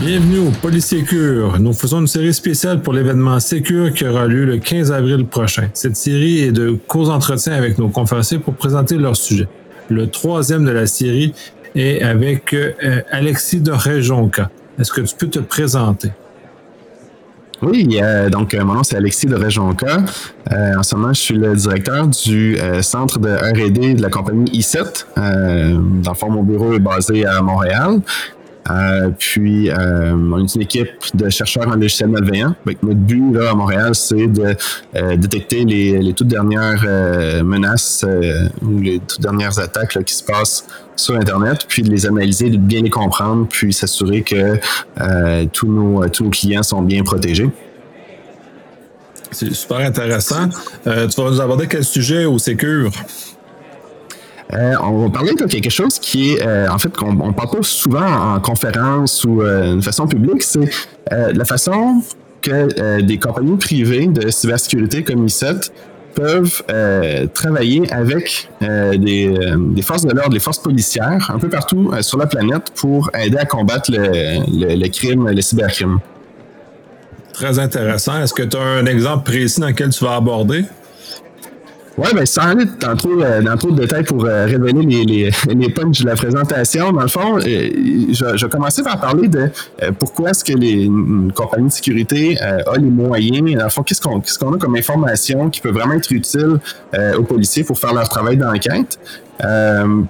Bienvenue 0.00 0.38
au 0.38 0.50
Polysécure. 0.50 1.60
Nous 1.60 1.74
faisons 1.74 2.00
une 2.00 2.06
série 2.06 2.32
spéciale 2.32 2.80
pour 2.80 2.94
l'événement 2.94 3.38
Sécure 3.38 3.92
qui 3.92 4.06
aura 4.06 4.26
lieu 4.26 4.46
le 4.46 4.56
15 4.56 4.90
avril 4.92 5.26
prochain. 5.26 5.68
Cette 5.74 5.94
série 5.94 6.38
est 6.38 6.52
de 6.52 6.70
courts 6.70 7.10
entretiens 7.10 7.52
avec 7.52 7.76
nos 7.76 7.90
conférenciers 7.90 8.38
pour 8.38 8.54
présenter 8.54 8.96
leur 8.96 9.14
sujet. 9.14 9.46
Le 9.90 10.06
troisième 10.06 10.64
de 10.64 10.70
la 10.70 10.86
série 10.86 11.34
est 11.74 12.00
avec 12.00 12.54
euh, 12.54 13.02
Alexis 13.10 13.60
de 13.60 13.72
Réjonca. 13.72 14.48
Est-ce 14.78 14.90
que 14.90 15.02
tu 15.02 15.14
peux 15.14 15.28
te 15.28 15.38
présenter? 15.38 16.10
Oui, 17.60 18.00
donc 18.30 18.54
mon 18.54 18.72
nom 18.72 18.82
c'est 18.82 18.96
Alexis 18.96 19.26
de 19.26 19.36
Réjonca. 19.36 19.98
Euh, 20.50 20.76
en 20.78 20.82
ce 20.82 20.96
moment, 20.96 21.12
je 21.12 21.20
suis 21.20 21.34
le 21.34 21.54
directeur 21.54 22.08
du 22.08 22.58
euh, 22.58 22.80
centre 22.80 23.18
de 23.18 23.28
R&D 23.28 23.92
de 23.92 24.00
la 24.00 24.08
compagnie 24.08 24.50
i7. 24.50 25.04
dans 25.14 26.10
le 26.10 26.16
fond, 26.16 26.30
mon 26.30 26.42
bureau 26.42 26.72
est 26.72 26.78
basé 26.78 27.26
à 27.26 27.42
Montréal. 27.42 28.00
Euh, 28.70 29.10
puis, 29.18 29.70
euh, 29.70 30.14
on 30.14 30.44
est 30.44 30.54
une 30.54 30.62
équipe 30.62 30.90
de 31.14 31.28
chercheurs 31.28 31.68
en 31.68 31.74
logiciel 31.74 32.08
malveillant. 32.08 32.54
notre 32.82 33.00
but 33.00 33.32
là, 33.32 33.50
à 33.50 33.54
Montréal, 33.54 33.94
c'est 33.94 34.26
de 34.26 34.56
euh, 34.96 35.16
détecter 35.16 35.64
les, 35.64 36.12
toutes 36.14 36.28
dernières 36.28 36.84
menaces 37.44 38.04
ou 38.62 38.80
les 38.80 39.00
toutes 39.00 39.20
dernières 39.20 39.58
attaques 39.58 40.02
qui 40.04 40.14
se 40.14 40.24
passent 40.24 40.66
sur 40.96 41.16
Internet, 41.16 41.64
puis 41.66 41.82
de 41.82 41.90
les 41.90 42.06
analyser, 42.06 42.50
de 42.50 42.58
bien 42.58 42.82
les 42.82 42.90
comprendre, 42.90 43.46
puis 43.48 43.72
s'assurer 43.72 44.22
que 44.22 44.58
tous, 45.46 45.68
nos, 45.68 46.08
tous 46.08 46.24
nos 46.24 46.30
clients 46.30 46.62
sont 46.62 46.82
bien 46.82 47.02
protégés. 47.02 47.48
C'est 49.30 49.54
super 49.54 49.78
intéressant. 49.78 50.48
tu 50.84 50.90
vas 50.90 51.30
nous 51.30 51.40
aborder 51.40 51.66
quel 51.68 51.84
sujet 51.84 52.24
au 52.24 52.38
Sécure? 52.38 52.90
Euh, 54.52 54.74
on 54.82 55.04
va 55.04 55.10
parler 55.10 55.34
de 55.34 55.44
quelque 55.44 55.70
chose 55.70 55.98
qui 55.98 56.32
est, 56.32 56.44
euh, 56.44 56.68
en 56.68 56.78
fait, 56.78 56.94
qu'on 56.96 57.12
ne 57.12 57.32
parle 57.32 57.62
souvent 57.62 58.34
en 58.34 58.40
conférence 58.40 59.24
ou 59.24 59.42
euh, 59.42 59.76
de 59.76 59.80
façon 59.80 60.06
publique, 60.06 60.42
c'est 60.42 60.68
la 61.10 61.44
façon 61.44 62.02
que 62.42 63.00
des 63.00 63.18
compagnies 63.18 63.56
privées 63.56 64.06
de 64.06 64.30
cybersécurité 64.30 65.02
comme 65.02 65.26
I7 65.26 65.70
peuvent 66.14 66.62
travailler 67.34 67.92
avec 67.92 68.48
des, 68.60 69.82
forces 69.82 70.06
de 70.06 70.14
l'ordre, 70.14 70.32
des 70.32 70.40
forces 70.40 70.58
policières 70.58 71.30
un 71.34 71.38
peu 71.38 71.48
partout 71.48 71.92
sur 72.00 72.18
la 72.18 72.26
planète 72.26 72.72
pour 72.76 73.10
aider 73.14 73.36
à 73.36 73.44
combattre 73.44 73.90
le, 73.90 74.74
le 74.76 74.88
crime, 74.88 75.28
le 75.28 75.42
cybercrime. 75.42 75.98
Très 77.32 77.58
intéressant. 77.58 78.22
Est-ce 78.22 78.34
que 78.34 78.42
tu 78.42 78.56
as 78.56 78.60
un 78.60 78.86
exemple 78.86 79.24
précis 79.24 79.60
dans 79.60 79.68
lequel 79.68 79.90
tu 79.90 80.04
vas 80.04 80.14
aborder? 80.14 80.64
Oui, 81.98 82.08
ben, 82.14 82.24
sans 82.24 82.42
aller 82.42 82.64
dans 82.80 82.96
trop, 82.96 83.20
euh, 83.20 83.42
dans 83.42 83.56
trop 83.56 83.70
de 83.72 83.80
détails 83.80 84.04
pour 84.04 84.24
euh, 84.24 84.46
révéler 84.46 84.82
les, 84.82 85.04
les, 85.04 85.30
de 85.54 86.06
la 86.06 86.14
présentation, 86.14 86.92
dans 86.92 87.02
le 87.02 87.08
fond, 87.08 87.38
euh, 87.38 87.40
je, 87.44 88.36
je 88.36 88.46
commencer 88.46 88.82
par 88.82 89.00
parler 89.00 89.28
de 89.28 89.50
pourquoi 89.98 90.30
est-ce 90.30 90.44
que 90.44 90.52
les, 90.52 90.84
une 90.84 91.32
compagnie 91.32 91.68
de 91.68 91.72
sécurité 91.72 92.38
a 92.40 92.76
les 92.76 92.90
moyens, 92.90 93.54
dans 93.54 93.64
le 93.64 93.70
fond, 93.70 93.82
qu'est-ce 93.82 94.00
qu'on 94.00 94.54
a 94.54 94.58
comme 94.58 94.76
information 94.76 95.50
qui 95.50 95.60
peut 95.60 95.70
vraiment 95.70 95.94
être 95.94 96.10
utile 96.10 96.58
aux 97.16 97.22
policiers 97.22 97.64
pour 97.64 97.78
faire 97.78 97.94
leur 97.94 98.08
travail 98.08 98.36
d'enquête. 98.36 98.98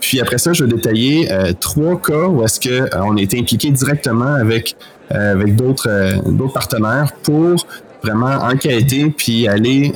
puis 0.00 0.20
après 0.20 0.38
ça, 0.38 0.52
je 0.52 0.64
vais 0.64 0.72
détailler 0.72 1.28
trois 1.60 2.00
cas 2.00 2.26
où 2.26 2.42
est-ce 2.44 2.60
qu'on 2.60 3.16
a 3.16 3.20
été 3.20 3.38
impliqué 3.38 3.70
directement 3.70 4.34
avec, 4.34 4.76
avec 5.10 5.56
d'autres 5.56 5.88
d'autres 6.30 6.52
partenaires 6.52 7.12
pour 7.22 7.66
vraiment 8.02 8.36
enquêter 8.42 9.12
puis 9.16 9.48
aller 9.48 9.92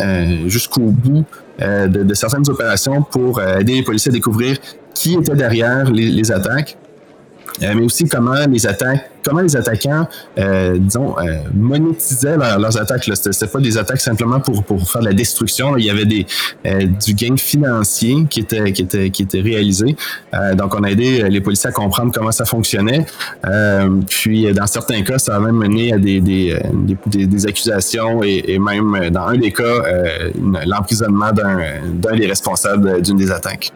jusqu'au 0.46 0.90
bout 0.90 1.24
euh, 1.60 1.88
de, 1.88 2.14
certaines 2.14 2.48
opérations 2.48 3.02
pour 3.02 3.38
euh, 3.38 3.58
aider 3.58 3.74
les 3.74 3.82
policiers 3.82 4.10
à 4.10 4.12
découvrir 4.12 4.56
qui 4.94 5.14
était 5.14 5.34
derrière 5.34 5.90
les, 5.90 6.32
attaques. 6.32 6.76
Euh, 7.62 7.74
mais 7.74 7.82
aussi 7.82 8.04
comment 8.06 8.46
les 8.48 8.66
attaques, 8.66 9.10
comment 9.24 9.40
les 9.40 9.56
attaquants, 9.56 10.08
disons, 10.76 11.14
monétisaient 11.54 12.36
leurs 12.36 12.80
attaques. 12.80 13.04
Ce 13.04 13.28
n'était 13.28 13.46
pas 13.46 13.60
des 13.60 13.76
attaques 13.76 14.00
simplement 14.00 14.40
pour, 14.40 14.64
pour 14.64 14.90
faire 14.90 15.02
de 15.02 15.06
la 15.06 15.12
destruction. 15.12 15.76
Il 15.76 15.84
y 15.84 15.90
avait 15.90 16.06
des, 16.06 16.26
du 17.04 17.14
gain 17.14 17.36
financier 17.36 18.26
qui 18.30 18.40
était, 18.40 18.72
qui 18.72 18.82
était, 18.82 19.10
qui 19.10 19.22
était 19.22 19.40
réalisé. 19.40 19.94
donc, 20.54 20.74
on 20.74 20.82
a 20.84 20.90
aidé 20.90 21.28
les 21.28 21.40
policiers 21.40 21.68
à 21.68 21.72
comprendre 21.72 22.12
comment 22.14 22.32
ça 22.32 22.46
fonctionnait. 22.46 23.04
puis, 24.08 24.52
dans 24.54 24.66
certains 24.66 25.02
cas, 25.02 25.18
ça 25.18 25.36
a 25.36 25.40
même 25.40 25.56
mené 25.56 25.92
à 25.92 25.98
des, 25.98 26.20
des, 26.20 26.58
des, 27.06 27.26
des 27.26 27.46
accusations 27.46 28.22
et, 28.22 28.42
et, 28.48 28.58
même, 28.58 29.10
dans 29.10 29.26
un 29.26 29.36
des 29.36 29.52
cas, 29.52 29.82
l'emprisonnement 30.66 31.32
d'un 31.32 32.16
des 32.16 32.26
responsables 32.26 33.02
d'une 33.02 33.16
des 33.16 33.30
attaques. 33.30 33.70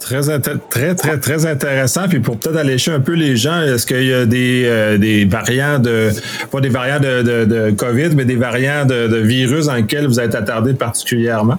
Très, 0.00 0.22
très, 0.70 0.94
très, 0.94 1.18
très 1.18 1.46
intéressant. 1.46 2.08
Puis 2.08 2.20
pour 2.20 2.38
peut-être 2.38 2.56
allécher 2.56 2.90
un 2.90 3.00
peu 3.00 3.12
les 3.12 3.36
gens, 3.36 3.62
est-ce 3.62 3.86
qu'il 3.86 4.04
y 4.04 4.12
a 4.12 4.26
des, 4.26 4.64
euh, 4.66 4.98
des 4.98 5.24
variants 5.26 5.78
de, 5.78 6.08
pas 6.50 6.60
des 6.60 6.70
variants 6.70 7.00
de, 7.00 7.22
de, 7.22 7.44
de, 7.44 7.70
COVID, 7.70 8.10
mais 8.16 8.24
des 8.24 8.36
variants 8.36 8.86
de, 8.86 9.06
de 9.06 9.16
virus 9.16 9.66
dans 9.66 9.74
lesquels 9.74 10.06
vous 10.06 10.18
êtes 10.18 10.34
attardé 10.34 10.72
particulièrement? 10.74 11.58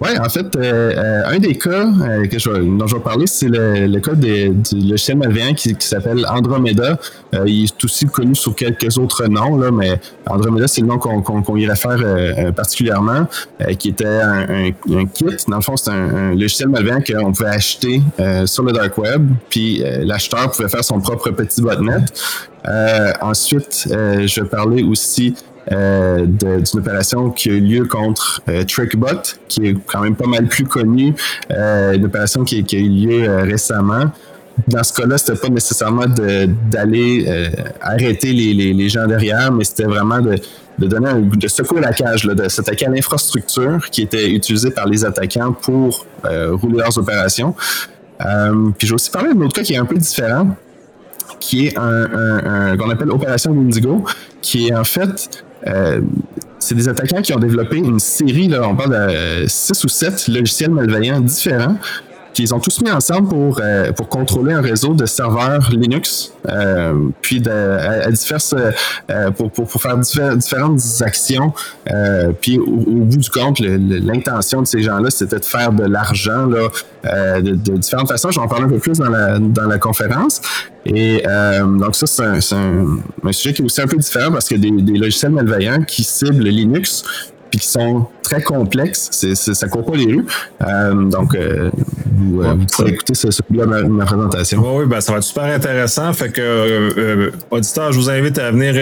Oui, 0.00 0.08
en 0.18 0.28
fait, 0.28 0.56
euh, 0.56 0.92
euh, 0.96 1.22
un 1.26 1.38
des 1.38 1.56
cas 1.56 1.86
euh, 1.86 2.26
que 2.26 2.38
je, 2.38 2.50
dont 2.50 2.86
je 2.86 2.96
vais 2.96 3.00
parler, 3.00 3.26
c'est 3.28 3.48
le, 3.48 3.86
le, 3.86 4.00
cas 4.00 4.14
du 4.14 4.52
logiciel 4.72 5.18
malveillant 5.18 5.54
qui, 5.54 5.74
qui 5.76 5.86
s'appelle 5.86 6.26
Andromeda. 6.28 6.98
il 7.46 7.64
est 7.64 7.84
aussi 7.84 8.06
connu 8.06 8.34
sous 8.34 8.52
quelques 8.52 8.98
autres 8.98 9.26
noms, 9.28 9.56
là, 9.56 9.70
mais 9.70 10.00
Andromeda, 10.26 10.66
c'est 10.66 10.80
le 10.80 10.88
nom 10.88 10.98
qu'on 10.98 11.42
qu 11.42 11.60
y 11.60 11.68
réfère 11.68 12.52
particulièrement, 12.54 13.26
qui 13.78 13.90
était 13.90 14.06
un, 14.06 14.66
un, 14.90 15.06
kit. 15.06 15.36
Dans 15.48 15.56
le 15.56 15.62
fond, 15.62 15.76
c'est 15.76 15.90
un, 15.90 16.34
logiciel 16.34 16.68
malveillant 16.68 17.00
qu'on 17.00 17.32
pouvait 17.32 17.50
acheter 17.50 18.02
sur 18.46 18.64
le 18.64 18.72
dark 18.72 18.98
web, 18.98 19.28
puis 19.48 19.82
l'acheteur 20.02 20.50
pouvait 20.50 20.68
faire 20.68 20.84
son 20.84 21.00
propre 21.00 21.30
petit 21.30 21.62
botnet. 21.62 22.04
ensuite, 23.20 23.86
je 23.88 24.40
vais 24.40 24.48
parler 24.48 24.82
aussi 24.82 25.34
euh, 25.72 26.26
d'une 26.26 26.80
opération 26.80 27.30
qui 27.30 27.50
a 27.50 27.52
eu 27.52 27.60
lieu 27.60 27.84
contre 27.86 28.42
euh, 28.48 28.64
TrickBot, 28.64 29.22
qui 29.48 29.68
est 29.68 29.76
quand 29.86 30.00
même 30.00 30.16
pas 30.16 30.26
mal 30.26 30.46
plus 30.46 30.64
connu, 30.64 31.14
euh, 31.50 31.94
une 31.94 32.04
opération 32.04 32.44
qui, 32.44 32.64
a 32.70 32.78
eu 32.78 32.88
lieu 32.88 33.28
euh, 33.28 33.42
récemment. 33.42 34.10
Dans 34.68 34.82
ce 34.84 34.92
cas-là, 34.92 35.18
c'était 35.18 35.38
pas 35.38 35.48
nécessairement 35.48 36.06
d'aller 36.06 37.26
arrêter 37.80 38.32
les, 38.32 38.72
les, 38.72 38.88
gens 38.88 39.04
derrière, 39.04 39.50
mais 39.50 39.64
c'était 39.64 39.82
vraiment 39.82 40.20
de, 40.20 40.36
de 40.78 40.86
donner 40.86 41.08
un, 41.08 41.18
de 41.22 41.48
secouer 41.48 41.80
la 41.80 41.92
cage, 41.92 42.24
de 42.24 42.48
s'attaquer 42.48 42.86
à 42.86 42.90
l'infrastructure 42.90 43.90
qui 43.90 44.02
était 44.02 44.30
utilisée 44.30 44.70
par 44.70 44.86
les 44.86 45.04
attaquants 45.04 45.52
pour 45.52 46.06
rouler 46.22 46.78
leurs 46.78 46.96
opérations. 46.96 47.56
puis 48.78 48.86
j'ai 48.86 48.94
aussi 48.94 49.10
parlé 49.10 49.34
d'un 49.34 49.40
autre 49.40 49.54
cas 49.54 49.62
qui 49.62 49.74
est 49.74 49.78
un 49.78 49.86
peu 49.86 49.96
différent, 49.96 50.56
qui 51.40 51.66
est 51.66 51.76
un, 51.76 51.82
un, 51.82 52.70
un 52.70 52.76
qu'on 52.76 52.90
appelle 52.90 53.10
Opération 53.10 53.50
Indigo, 53.50 54.04
qui 54.40 54.68
est 54.68 54.74
en 54.74 54.84
fait 54.84 55.44
euh, 55.66 56.00
c'est 56.58 56.74
des 56.74 56.88
attaquants 56.88 57.20
qui 57.20 57.34
ont 57.34 57.38
développé 57.38 57.76
une 57.76 57.98
série, 57.98 58.48
là, 58.48 58.66
on 58.66 58.74
parle 58.74 58.90
de 59.42 59.46
6 59.46 59.84
ou 59.84 59.88
7 59.88 60.28
logiciels 60.28 60.70
malveillants 60.70 61.20
différents 61.20 61.76
qu'ils 62.34 62.52
ont 62.52 62.58
tous 62.58 62.82
mis 62.82 62.90
ensemble 62.90 63.28
pour, 63.28 63.60
euh, 63.62 63.92
pour 63.92 64.08
contrôler 64.08 64.52
un 64.52 64.60
réseau 64.60 64.92
de 64.92 65.06
serveurs 65.06 65.70
Linux, 65.70 66.32
euh, 66.48 66.94
puis 67.22 67.40
de, 67.40 67.50
à, 67.50 68.10
diverses, 68.10 68.54
euh, 69.10 69.30
pour, 69.30 69.50
pour, 69.50 69.70
faire 69.80 69.96
différentes 69.96 70.80
actions. 71.00 71.52
Puis 72.40 72.58
au, 72.58 72.64
bout 72.66 73.16
du 73.16 73.30
compte, 73.30 73.60
l'intention 73.60 74.60
de 74.60 74.66
ces 74.66 74.82
gens-là, 74.82 75.10
c'était 75.10 75.38
de 75.38 75.44
faire 75.44 75.72
de 75.72 75.84
l'argent 75.84 76.48
de, 76.48 77.40
de, 77.40 77.76
différentes 77.76 78.08
façons. 78.08 78.30
J'en 78.30 78.48
parle 78.48 78.64
un 78.64 78.68
peu 78.68 78.78
plus 78.78 78.98
dans 78.98 79.08
la, 79.08 79.38
dans 79.38 79.66
la 79.66 79.78
conférence. 79.78 80.40
Et 80.86 81.22
donc 81.78 81.94
ça, 81.94 82.06
c'est 82.06 82.54
un, 82.56 83.32
sujet 83.32 83.54
qui 83.54 83.62
est 83.62 83.64
aussi 83.64 83.80
un 83.80 83.86
peu 83.86 83.96
différent 83.96 84.32
parce 84.32 84.48
que 84.48 84.56
des, 84.56 84.70
des 84.70 84.98
logiciels 84.98 85.32
malveillants 85.32 85.82
qui 85.82 86.02
ciblent 86.02 86.48
Linux, 86.48 87.04
puis 87.50 87.60
qui 87.60 87.68
sont 87.68 88.06
très 88.22 88.42
complexe. 88.42 89.08
C'est, 89.12 89.34
ça 89.34 89.68
court 89.68 89.84
pas 89.84 89.96
les 89.96 90.06
rues. 90.06 90.26
Donc, 91.10 91.36
vous, 92.16 92.42
euh, 92.42 92.54
pourrez 92.72 92.90
écouter 92.90 93.14
ce, 93.14 93.28
là 93.50 93.66
ma, 93.66 93.82
ma, 93.82 94.04
présentation. 94.04 94.60
Oui, 94.60 94.82
oui 94.82 94.86
ben, 94.86 95.00
ça 95.00 95.12
va 95.12 95.18
être 95.18 95.24
super 95.24 95.44
intéressant. 95.44 96.12
Fait 96.12 96.30
que, 96.30 96.40
euh, 96.40 97.30
auditeurs, 97.50 97.92
je 97.92 97.98
vous 97.98 98.10
invite 98.10 98.38
à 98.38 98.50
venir 98.50 98.74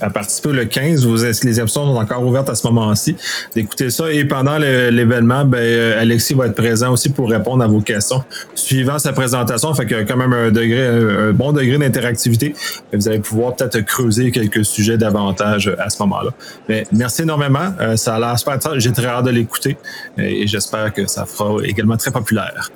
à 0.00 0.10
participer 0.10 0.52
le 0.52 0.64
15. 0.64 1.06
Vous, 1.06 1.16
les 1.44 1.60
options 1.60 1.86
sont 1.86 2.00
encore 2.00 2.24
ouvertes 2.24 2.50
à 2.50 2.54
ce 2.54 2.66
moment-ci. 2.66 3.16
D'écouter 3.54 3.90
ça. 3.90 4.10
Et 4.12 4.24
pendant 4.24 4.58
l'événement, 4.58 5.44
ben, 5.44 5.98
Alexis 5.98 6.34
va 6.34 6.46
être 6.46 6.54
présent 6.54 6.92
aussi 6.92 7.10
pour 7.10 7.30
répondre 7.30 7.62
à 7.62 7.66
vos 7.66 7.80
questions. 7.80 8.22
Suivant 8.54 8.98
sa 8.98 9.12
présentation, 9.12 9.72
fait 9.74 9.86
qu'il 9.86 9.96
y 9.96 10.00
a 10.00 10.04
quand 10.04 10.16
même 10.16 10.32
un 10.32 10.50
degré, 10.50 10.86
un 10.86 11.32
bon 11.32 11.52
degré 11.52 11.78
d'interactivité. 11.78 12.54
Vous 12.92 13.08
allez 13.08 13.20
pouvoir 13.20 13.54
peut-être 13.56 13.80
creuser 13.80 14.30
quelques 14.30 14.64
sujets 14.64 14.98
davantage 14.98 15.74
à 15.78 15.90
ce 15.90 16.02
moment-là. 16.02 16.30
Mais 16.68 16.86
merci 16.92 17.22
énormément. 17.22 17.72
ça 17.96 18.16
a 18.16 18.18
l'air 18.18 18.38
super 18.38 18.54
intéressant 18.54 18.64
j'ai 18.78 18.92
très 18.92 19.06
hâte 19.06 19.24
de 19.24 19.30
l'écouter 19.30 19.76
et 20.18 20.46
j'espère 20.46 20.92
que 20.92 21.06
ça 21.06 21.26
fera 21.26 21.62
également 21.64 21.96
très 21.96 22.10
populaire. 22.10 22.70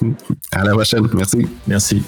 à 0.52 0.64
la 0.64 0.72
prochaine. 0.72 1.08
Merci. 1.14 1.46
Merci. 1.66 2.02